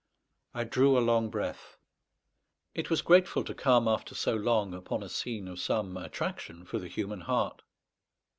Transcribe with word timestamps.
I 0.55 0.63
drew 0.63 0.97
a 0.97 0.99
long 0.99 1.29
breath. 1.29 1.77
It 2.73 2.89
was 2.89 3.03
grateful 3.03 3.43
to 3.43 3.53
come, 3.53 3.87
after 3.87 4.15
so 4.15 4.33
long, 4.33 4.73
upon 4.73 5.03
a 5.03 5.09
scene 5.09 5.47
of 5.47 5.59
some 5.59 5.95
attraction 5.95 6.65
for 6.65 6.79
the 6.79 6.87
human 6.87 7.21
heart. 7.21 7.61